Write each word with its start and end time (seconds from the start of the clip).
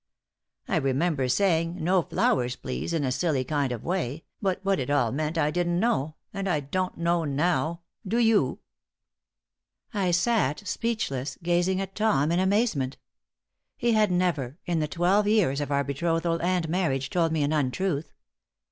I 0.67 0.77
remember 0.77 1.27
saying, 1.27 1.75
'No 1.79 2.01
flowers, 2.01 2.55
please,' 2.55 2.91
in 2.91 3.03
a 3.03 3.11
silly 3.11 3.43
kind 3.43 3.71
of 3.71 3.83
way, 3.83 4.23
but 4.41 4.59
what 4.65 4.79
it 4.79 4.89
all 4.89 5.11
meant 5.11 5.37
I 5.37 5.51
didn't 5.51 5.79
know, 5.79 6.15
and 6.33 6.49
I 6.49 6.59
don't 6.59 6.97
know 6.97 7.23
now. 7.23 7.81
Do 8.07 8.17
you?" 8.17 8.61
I 9.93 10.09
sat 10.09 10.67
speechless, 10.67 11.37
gazing 11.43 11.79
at 11.81 11.93
Tom 11.93 12.31
in 12.31 12.39
amazement. 12.39 12.97
He 13.77 13.91
had 13.91 14.09
never, 14.11 14.57
in 14.65 14.79
the 14.79 14.87
twelve 14.87 15.27
years 15.27 15.61
of 15.61 15.71
our 15.71 15.83
betrothal 15.83 16.41
and 16.41 16.67
marriage, 16.67 17.11
told 17.11 17.31
me 17.31 17.43
an 17.43 17.53
untruth. 17.53 18.11